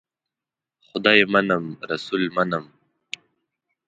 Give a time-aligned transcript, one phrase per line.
[0.87, 2.65] خدای منم، رسول منم.